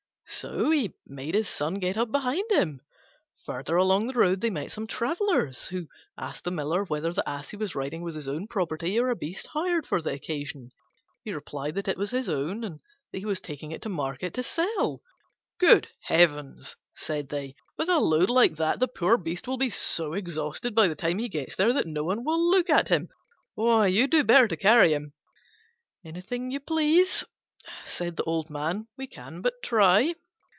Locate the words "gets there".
21.29-21.73